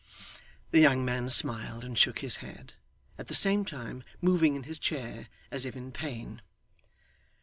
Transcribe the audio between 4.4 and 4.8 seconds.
in his